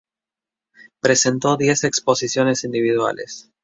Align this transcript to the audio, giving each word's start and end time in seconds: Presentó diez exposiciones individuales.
Presentó 0.99 1.57
diez 1.57 1.83
exposiciones 1.83 2.63
individuales. 2.63 3.51